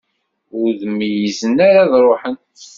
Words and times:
Ur 0.59 0.69
d-meyyzen 0.79 1.55
ara 1.67 1.79
ad 1.83 1.93
ruḥen. 2.05 2.37